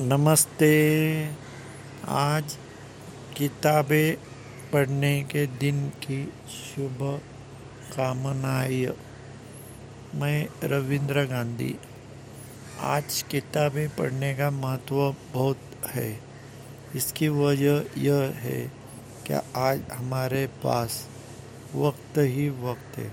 नमस्ते। 0.00 1.30
आज 2.08 2.56
किताबें 3.36 4.16
पढ़ने 4.72 5.22
के 5.22 5.46
दिन 5.46 5.88
की 5.88 6.32
शुभ 6.48 7.20
कामनाएँ। 7.96 8.86
मैं 10.14 10.48
रविंद्र 10.64 11.24
गांधी। 11.24 11.78
आज 12.80 13.22
किताबें 13.22 13.88
पढ़ने 13.88 14.34
का 14.34 14.50
महत्व 14.50 15.14
बहुत 15.32 15.56
है। 15.86 16.20
इसकी 16.94 17.28
वजह 17.28 17.84
यह 17.96 18.32
है 18.34 18.72
कि 19.26 19.34
आज 19.56 19.80
हमारे 19.92 20.46
पास 20.46 21.08
वक्त 21.74 22.18
ही 22.18 22.48
वक्त 22.48 22.98
है? 22.98 23.12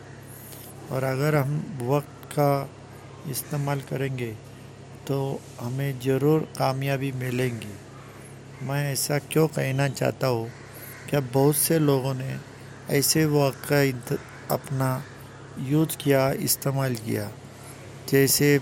और 0.92 1.04
अगर 1.04 1.36
हम 1.36 1.80
वक्त 1.82 2.26
का 2.26 2.70
इस्तेमाल 3.28 3.80
करेंगे 3.80 4.51
तो 5.08 5.42
हमें 5.62 6.00
ज़रूर 6.00 6.40
कामयाबी 6.58 7.12
मिलेंगी। 7.12 7.74
मैं 8.62 8.84
ऐसा 8.92 9.18
क्यों 9.32 9.48
कहना 9.48 9.88
चाहता 9.90 10.28
हूँ? 10.28 10.50
क्या 11.10 11.20
बहुत 11.34 11.56
से 11.56 11.80
लोगों 11.80 12.14
ने 12.14 12.36
ऐसे 12.90 13.26
वक्त 13.26 13.68
का 13.72 14.18
अपना 14.56 14.90
यूज़ 15.60 15.98
किया, 15.98 16.32
इस्तेमाल 16.32 16.96
किया? 16.96 17.30
जैसे 18.10 18.58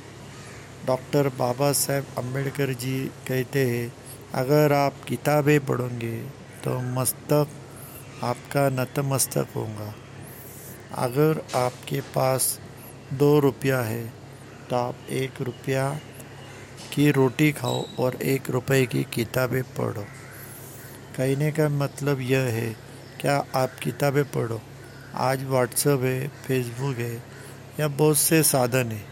डॉक्टर 0.88 1.28
बाबा 1.30 1.72
साहेब 1.72 2.06
अंबेडकर 2.18 2.74
जी 2.74 3.00
कहते 3.28 3.66
हैं, 3.66 3.94
अगर 4.36 4.74
आप 4.74 5.04
किताबें 5.08 5.60
पढ़ोगे 5.66 6.18
तो 6.64 6.80
मस्तक, 6.94 7.48
आपका 8.24 8.68
नतमस्तक 8.72 9.48
होगा। 9.56 9.94
अगर 10.98 11.42
आपके 11.56 12.02
पास 12.16 12.60
दो 13.14 13.40
रुपया 13.40 13.80
है 13.82 14.06
तो 14.70 14.76
आप 14.76 15.10
एक 15.12 15.42
रुपया 15.42 15.90
की 16.94 17.12
रोटी 17.12 17.52
खाओ 17.52 17.86
और 18.00 18.16
एक 18.16 18.50
रुपए 18.50 18.86
की 18.86 19.04
किताबें 19.04 19.64
पढ़ो। 19.64 20.02
कहने 21.18 21.52
का 21.52 21.70
मतलब 21.70 22.22
यह 22.22 22.40
है, 22.40 22.76
क्या 23.22 23.46
आप 23.56 23.72
किताबें 23.84 24.24
पढ़ो? 24.26 24.62
आज 25.16 25.44
व्हाट्सएप 25.44 26.02
है 26.04 26.28
फेसबुक 26.28 26.98
है, 26.98 27.24
या 27.80 27.88
बहुत 27.88 28.18
से 28.18 28.44
साधन 28.44 28.92
है, 28.92 29.04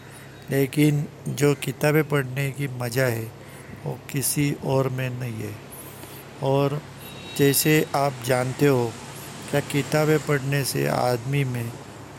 लेकिन 0.51 1.05
जो 1.27 1.53
किताबें 1.55 2.03
पढ़ने 2.03 2.51
की 2.51 2.67
मज़ा 2.67 3.05
है, 3.05 3.31
वो 3.85 3.99
किसी 4.11 4.55
और 4.65 4.89
में 4.89 5.09
नहीं 5.09 5.33
है। 5.33 5.55
और 6.43 6.81
जैसे 7.37 7.85
आप 7.95 8.13
जानते 8.25 8.67
हो, 8.67 8.91
क्या 9.51 9.59
किताबें 9.59 10.19
पढ़ने 10.19 10.63
से 10.63 10.87
आदमी 10.87 11.43
में 11.43 11.69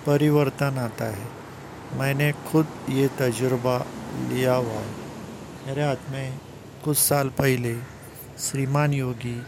परिवर्तन 0.07 0.79
आता 0.79 1.05
है? 1.05 1.27
मैंने 1.95 2.33
खुद 2.33 2.69
ये 2.89 3.09
तजुर्बा 3.09 3.87
लिया 4.29 4.55
हुआ 4.55 4.81
है। 4.81 4.98
मेरे 5.59 5.83
हाथ 5.83 6.11
में 6.11 6.39
कुछ 6.85 6.97
साल 6.99 7.29
पहले 7.39 7.75
श्रीमान 8.41 8.93
योगी, 8.93 9.41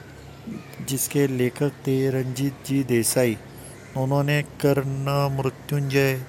जिसके 0.88 1.26
लेखक 1.28 1.72
थे 1.86 1.94
रंजीत 2.10 2.54
जी 2.66 2.82
देसाई, 2.84 3.36
उन्होंने 3.96 4.40
कर्ण 4.60 5.14
मृत्युंजय 5.36 6.20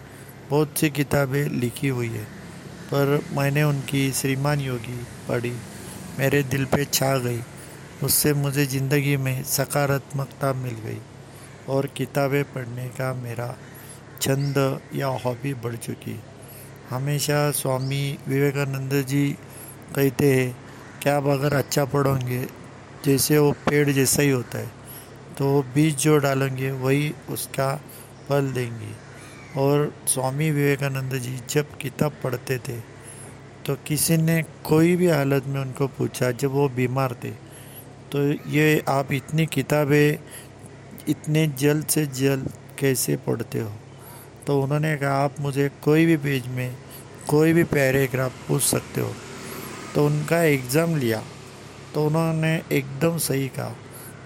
बहुत 0.49 0.77
सी 0.77 0.89
किताबें 0.91 1.43
लिखी 1.51 1.87
हुई 1.87 2.09
है, 2.09 2.23
पर 2.87 3.19
मैंने 3.33 3.63
उनकी 3.63 4.11
श्रीमान 4.11 4.59
योगी 4.61 4.99
पढ़ी, 5.27 5.53
मेरे 6.19 6.43
दिल 6.45 6.65
पे 6.65 6.85
छा 6.85 7.17
गई। 7.17 7.41
उससे 8.03 8.33
मुझे 8.35 8.65
ज़िंदगी 8.67 9.17
में 9.17 9.43
सकारात्मकता 9.47 10.53
मिल 10.55 10.75
गई 10.85 11.01
और 11.69 11.85
किताबें 11.97 12.43
पढ़ने 12.53 12.87
का 12.91 13.13
मेरा 13.15 13.55
छंद 14.21 14.57
या 14.95 15.07
हॉबी 15.23 15.53
बढ़ 15.63 15.75
चुकी। 15.77 16.19
हमेशा 16.89 17.49
स्वामी 17.51 18.05
विवेकानंद 18.27 18.93
जी 19.07 19.25
कहते 19.95 20.33
हैं 20.33 20.55
कि 21.01 21.09
आप 21.09 21.25
अगर 21.27 21.53
अच्छा 21.53 21.85
पढ़ोगे? 21.85 22.45
जैसे 23.05 23.37
वो 23.37 23.51
पेड़ 23.67 23.89
जैसा 23.89 24.21
ही 24.21 24.29
होता 24.29 24.57
है। 24.57 24.67
तो 25.37 25.61
बीज 25.75 25.95
जो 25.97 26.17
डालेंगे, 26.17 26.71
वही 26.73 27.13
उसका 27.29 27.75
फल 28.29 28.51
देंगे। 28.53 28.93
और 29.59 29.93
स्वामी 30.07 30.49
विवेकानंद 30.51 31.13
जी 31.13 31.37
जब 31.49 31.77
किताब 31.77 32.13
पढ़ते 32.23 32.57
थे 32.59 32.79
तो 33.65 33.75
किसी 33.87 34.17
ने 34.17 34.41
कोई 34.65 34.95
भी 34.95 35.07
हालत 35.07 35.45
में 35.45 35.59
उनको 35.61 35.87
पूछा, 35.87 36.29
जब 36.31 36.51
वो 36.51 36.67
बीमार 36.69 37.15
थे 37.23 37.31
तो 38.11 38.21
ये 38.49 38.83
आप 38.89 39.11
इतनी 39.13 39.45
किताबें 39.45 40.17
इतने 41.09 41.45
जल्द 41.59 41.85
से 41.87 42.05
जल्द 42.05 42.51
कैसे 42.79 43.15
पढ़ते 43.17 43.59
हो? 43.59 43.71
तो 44.47 44.61
उन्होंने 44.61 44.95
कहा, 44.97 45.11
आप 45.15 45.39
मुझे 45.39 45.69
कोई 45.83 46.05
भी 46.05 46.17
पेज 46.17 46.47
में 46.47 46.75
कोई 47.27 47.53
भी 47.53 47.63
पैराग्राफ 47.65 48.47
पूछ 48.47 48.61
सकते 48.63 49.01
हो। 49.01 49.13
तो 49.95 50.05
उनका 50.05 50.41
एग्ज़ाम 50.43 50.95
लिया। 50.95 51.21
तो 51.93 52.05
उन्होंने 52.07 52.53
एकदम 52.71 53.17
सही 53.19 53.47
कहा। 53.47 53.75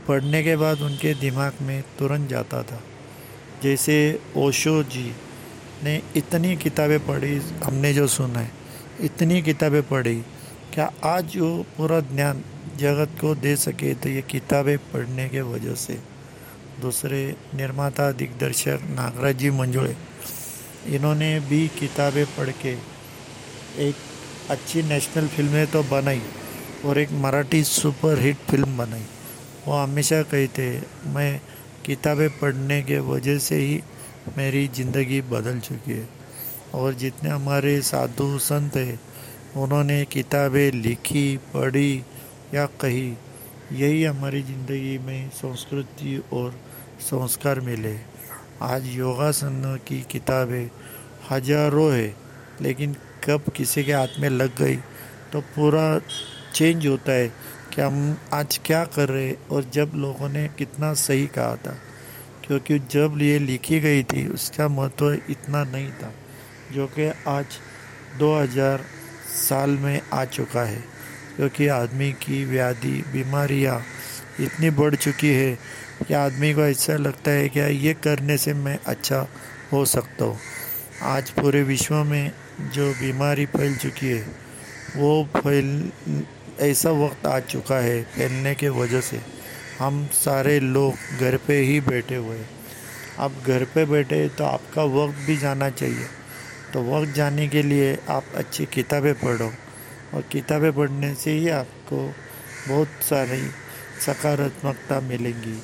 पढ़ने 0.07 0.43
के 0.43 0.55
बाद 0.55 0.81
उनके 0.81 1.13
दिमाग 1.13 1.61
में 1.61 1.81
तुरंत 1.99 2.29
जाता 2.29 2.61
था। 2.63 2.81
जैसे 3.63 3.97
ओशो 4.37 4.81
जी 4.85 5.11
ने 5.83 6.01
इतनी 6.15 6.55
किताबें 6.57 6.99
पढ़ी, 7.07 7.35
हमने 7.63 7.93
जो 7.93 8.07
सुना 8.07 8.39
है, 8.39 8.51
इतनी 9.01 9.41
किताबें 9.41 9.81
पढ़ी। 9.83 10.15
क्या 10.73 10.91
आज 11.05 11.37
वो 11.37 11.51
पूरा 11.77 11.99
ज्ञान 12.07 12.43
जगत 12.77 13.17
को 13.21 13.33
दे 13.35 13.55
सके 13.55 13.93
तो 13.93 14.09
ये 14.09 14.21
किताबें 14.21 14.77
पढ़ने 14.93 15.27
के 15.29 15.41
वजह 15.43 15.75
से? 15.75 15.99
दूसरे 16.81 17.35
निर्माता, 17.55 18.11
दिग्दर्शक 18.11 18.79
नागराज 18.91 19.35
जी 19.35 19.49
मंजुड़े 19.51 19.95
इन्होंने 20.87 21.39
भी 21.39 21.67
किताबें 21.79 22.25
पढ़ 22.27 22.49
के 22.61 22.73
एक 23.79 23.95
अच्छी 24.51 24.81
नेशनल 24.83 25.27
फ़िल्में 25.27 25.65
तो 25.67 25.81
बनाई 25.83 26.21
और 26.85 26.97
एक 26.99 27.11
मराठी 27.21 27.63
सुपर 27.63 28.19
हिट 28.19 28.37
फ़िल्म 28.49 28.77
बनाई। 28.77 29.05
वो 29.67 29.73
हमेशा 29.73 30.21
कहते, 30.23 30.81
मैं 31.05 31.41
किताबें 31.85 32.29
पढ़ने 32.39 32.81
के 32.83 32.99
वजह 33.07 33.37
से 33.39 33.55
ही 33.55 33.81
मेरी 34.37 34.67
ज़िंदगी 34.67 35.21
बदल 35.31 35.59
चुकी 35.59 35.91
है। 35.91 36.07
और 36.75 36.93
जितने 36.93 37.29
हमारे 37.29 37.81
साधु 37.81 38.37
संत 38.39 38.75
हैं, 38.77 38.99
उन्होंने 39.57 40.03
किताबें 40.05 40.71
लिखी, 40.73 41.37
पढ़ी 41.53 42.03
या 42.53 42.65
कही, 42.81 43.07
यही 43.73 44.03
हमारी 44.03 44.41
ज़िंदगी 44.43 44.97
में 44.97 45.29
संस्कृति 45.33 46.21
और 46.33 46.53
संस्कार 47.01 47.59
मिले। 47.61 47.95
आज 48.61 48.87
योगासन 48.87 49.77
की 49.87 50.01
किताबें 50.11 50.69
हज़ारों 51.31 51.91
है, 51.93 52.13
लेकिन 52.61 52.95
कब 53.25 53.51
किसी 53.55 53.83
के 53.83 53.93
हाथ 53.93 54.19
में 54.19 54.29
लग 54.29 54.55
गई 54.57 54.75
तो 55.33 55.41
पूरा 55.55 55.99
चेंज 56.55 56.85
होता 56.87 57.11
है 57.11 57.27
कि 57.73 57.81
हम 57.81 58.17
आज 58.33 58.59
क्या 58.65 58.83
कर 58.85 59.09
रहे 59.09 59.27
हैं 59.27 59.47
और 59.47 59.69
जब 59.73 59.91
लोगों 59.95 60.29
ने 60.29 60.47
कितना 60.57 60.93
सही 60.93 61.25
कहा 61.27 61.55
था, 61.55 61.75
क्योंकि 62.45 62.77
जब 62.91 63.17
ये 63.21 63.39
लिखी 63.39 63.79
गई 63.79 64.03
थी, 64.03 64.27
उसका 64.27 64.67
महत्व 64.67 65.11
इतना 65.29 65.63
नहीं 65.63 65.91
था, 65.91 66.11
जो 66.73 66.85
कि 66.87 67.11
आज 67.27 67.57
2000 68.19 68.85
साल 69.39 69.69
में 69.69 70.01
आ 70.13 70.23
चुका 70.25 70.63
है, 70.63 70.83
क्योंकि 71.35 71.67
आदमी 71.67 72.11
की 72.21 72.43
व्याधि, 72.45 73.03
बीमारियाँ 73.13 73.81
इतनी 74.39 74.69
बढ़ 74.69 74.95
चुकी 74.95 75.33
है 75.33 75.57
कि 76.07 76.13
आदमी 76.13 76.53
को 76.53 76.61
ऐसा 76.61 76.95
लगता 76.97 77.31
है 77.31 77.49
कि 77.49 77.59
ये 77.87 77.93
करने 77.93 78.37
से 78.37 78.53
मैं 78.53 78.79
अच्छा 78.85 79.27
हो 79.73 79.85
सकता 79.87 80.25
हूँ। 80.25 80.37
आज 81.03 81.29
पूरे 81.31 81.63
विश्व 81.63 82.03
में 82.03 82.31
जो 82.61 82.91
बीमारी 82.91 83.45
फैल 83.45 83.75
चुकी 83.75 84.07
है, 84.07 84.27
वो 84.95 85.27
फैल, 85.37 85.91
ऐसा 86.59 86.89
वक्त 86.89 87.25
आ 87.25 87.39
चुका 87.39 87.75
है 87.75 88.03
फैलने 88.03 88.55
के 88.55 88.69
वजह 88.69 89.01
से। 89.01 89.21
हम 89.79 90.07
सारे 90.13 90.59
लोग 90.59 91.19
घर 91.19 91.37
पे 91.37 91.59
ही 91.59 91.79
बैठे 91.81 92.15
हुए 92.15 92.37
हैं। 92.37 92.49
अब 93.19 93.43
घर 93.47 93.65
पे 93.65 93.85
बैठे 93.85 94.29
तो 94.29 94.43
आपका 94.43 94.83
वक्त 94.83 95.17
भी 95.27 95.37
जाना 95.37 95.69
चाहिए। 95.69 96.05
तो 96.73 96.83
वक्त 96.83 97.13
जाने 97.13 97.47
के 97.47 97.61
लिए 97.63 97.97
आप 98.09 98.23
अच्छी 98.35 98.65
किताबें 98.65 99.13
पढ़ो 99.13 99.51
और 100.13 100.21
किताबें 100.21 100.71
पढ़ने 100.73 101.15
से 101.15 101.31
ही 101.31 101.49
आपको 101.49 102.15
बहुत 102.67 102.87
सारी 102.87 103.41
सकारात्मकता 104.05 104.99
मिलेंगी। 104.99 105.61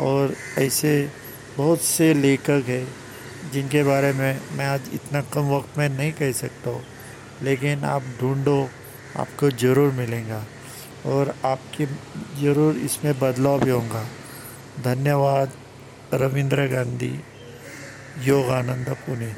और 0.00 0.34
ऐसे 0.58 1.10
बहुत 1.56 1.80
से 1.80 2.14
लेखक 2.14 2.64
हैं 2.68 3.01
जिनके 3.52 3.82
बारे 3.82 4.12
में 4.12 4.40
मैं 4.56 4.66
आज 4.66 4.88
इतना 4.94 5.20
कम 5.32 5.48
वक्त 5.50 5.78
में 5.78 5.88
नहीं 5.88 6.12
कह 6.12 6.32
सकता 6.32 6.70
हूँ, 6.70 6.82
लेकिन 7.42 7.84
आप 7.84 8.02
ढूंढो, 8.20 8.68
आपको 9.16 9.50
ज़रूर 9.50 9.92
मिलेगा 9.92 10.44
और 11.06 11.34
आपके 11.44 11.86
ज़रूर 12.40 12.76
इसमें 12.84 13.12
बदलाव 13.18 13.64
भी 13.64 13.70
होगा। 13.70 14.04
धन्यवाद, 14.84 15.52
रविंद्र 16.14 16.66
गांधी, 16.66 17.14
योगानंद 18.26 18.88
पुणे। 19.06 19.32